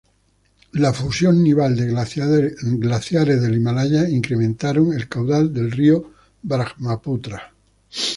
[0.73, 7.53] La fusión nival de glaciares del Himalaya incrementaron el caudal del Río Brahmaputra.